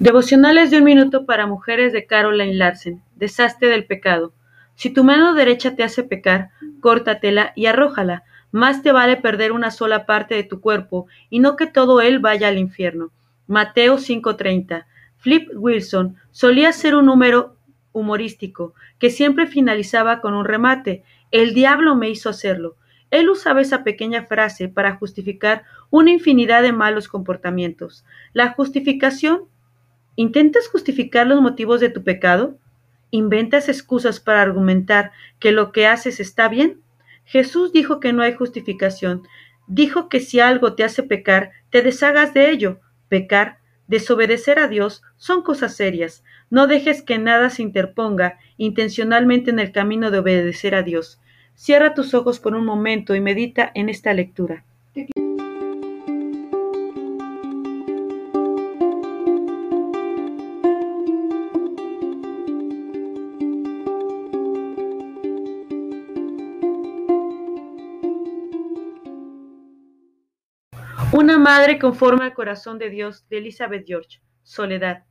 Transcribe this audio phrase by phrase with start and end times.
[0.00, 3.00] Devocionales de un minuto para mujeres de Caroline Larsen.
[3.14, 4.34] Desastre del pecado.
[4.74, 6.50] Si tu mano derecha te hace pecar,
[6.80, 8.24] córtatela y arrójala.
[8.50, 12.18] Más te vale perder una sola parte de tu cuerpo y no que todo él
[12.18, 13.12] vaya al infierno.
[13.46, 14.86] Mateo 5:30.
[15.16, 17.56] Flip Wilson solía ser un número
[17.92, 21.04] humorístico que siempre finalizaba con un remate.
[21.30, 22.76] El diablo me hizo hacerlo.
[23.12, 28.04] Él usaba esa pequeña frase para justificar una infinidad de malos comportamientos.
[28.32, 29.44] La justificación
[30.16, 32.56] ¿Intentas justificar los motivos de tu pecado?
[33.10, 36.80] ¿Inventas excusas para argumentar que lo que haces está bien?
[37.24, 39.22] Jesús dijo que no hay justificación.
[39.66, 42.80] Dijo que si algo te hace pecar, te deshagas de ello.
[43.08, 46.22] Pecar, desobedecer a Dios, son cosas serias.
[46.50, 51.20] No dejes que nada se interponga intencionalmente en el camino de obedecer a Dios.
[51.54, 54.64] Cierra tus ojos por un momento y medita en esta lectura.
[71.12, 74.20] Una madre conforme al corazón de Dios de Elizabeth George.
[74.42, 75.04] Soledad.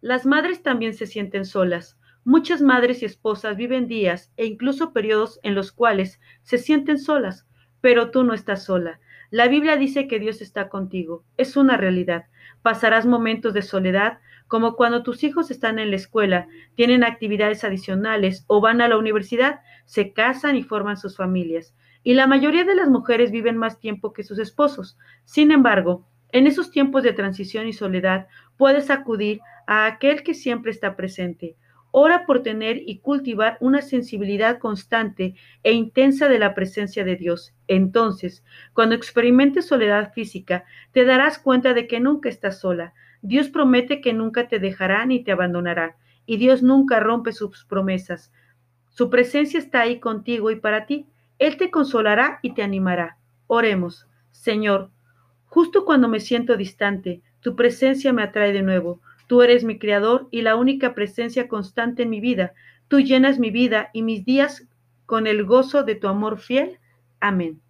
[0.00, 1.98] Las madres también se sienten solas.
[2.24, 7.46] Muchas madres y esposas viven días e incluso periodos en los cuales se sienten solas,
[7.80, 9.00] pero tú no estás sola.
[9.30, 11.24] La Biblia dice que Dios está contigo.
[11.36, 12.24] Es una realidad.
[12.62, 18.44] Pasarás momentos de soledad, como cuando tus hijos están en la escuela, tienen actividades adicionales
[18.46, 22.74] o van a la universidad, se casan y forman sus familias y la mayoría de
[22.74, 24.98] las mujeres viven más tiempo que sus esposos.
[25.24, 30.70] Sin embargo, en esos tiempos de transición y soledad, puedes acudir a aquel que siempre
[30.70, 31.56] está presente.
[31.92, 35.34] Ora por tener y cultivar una sensibilidad constante
[35.64, 37.52] e intensa de la presencia de Dios.
[37.66, 42.94] Entonces, cuando experimentes soledad física, te darás cuenta de que nunca estás sola.
[43.22, 45.96] Dios promete que nunca te dejará ni te abandonará,
[46.26, 48.32] y Dios nunca rompe sus promesas.
[48.88, 51.06] Su presencia está ahí contigo y para ti.
[51.40, 53.16] Él te consolará y te animará.
[53.46, 54.06] Oremos.
[54.30, 54.90] Señor,
[55.46, 59.00] justo cuando me siento distante, tu presencia me atrae de nuevo.
[59.26, 62.52] Tú eres mi Creador y la única presencia constante en mi vida.
[62.88, 64.68] Tú llenas mi vida y mis días
[65.06, 66.78] con el gozo de tu amor fiel.
[67.20, 67.62] Amén.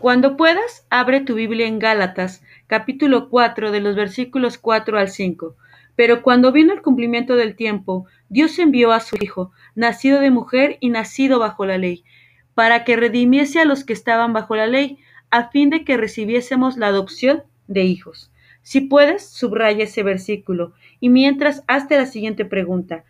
[0.00, 5.56] Cuando puedas, abre tu Biblia en Gálatas, capítulo 4, de los versículos 4 al 5.
[5.96, 10.76] Pero cuando vino el cumplimiento del tiempo, Dios envió a su Hijo, nacido de mujer
[10.80, 12.04] y nacido bajo la ley,
[12.54, 14.98] para que redimiese a los que estaban bajo la ley,
[15.30, 18.30] a fin de que recibiésemos la adopción de hijos.
[18.62, 23.04] Si puedes, subraya ese versículo y mientras hazte la siguiente pregunta.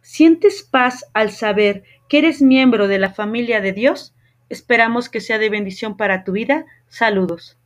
[0.00, 4.14] ¿Sientes paz al saber que eres miembro de la familia de Dios?
[4.48, 6.66] Esperamos que sea de bendición para tu vida.
[6.88, 7.56] Saludos.